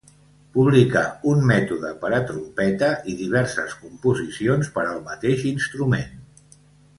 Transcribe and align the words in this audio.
Publicà 0.53 1.01
un 1.31 1.43
mètode 1.51 1.91
per 2.05 2.09
a 2.19 2.21
trompeta 2.29 2.89
i 3.13 3.17
diverses 3.19 3.77
composicions 3.83 4.73
per 4.79 4.87
al 4.87 5.05
mateix 5.11 5.47
instrument. 5.53 6.19